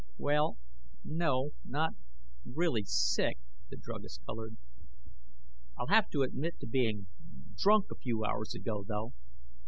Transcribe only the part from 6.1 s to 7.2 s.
admit to being